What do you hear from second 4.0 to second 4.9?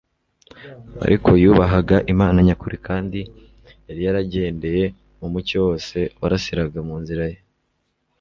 yaragendeye